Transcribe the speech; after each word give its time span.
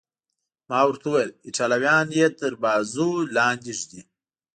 ما 0.69 0.79
ورته 0.87 1.05
وویل: 1.09 1.31
ایټالویان 1.47 2.07
یې 2.19 2.27
تر 2.39 2.51
بازو 2.63 3.09
لاندې 3.35 3.71
ږدي. 3.79 4.01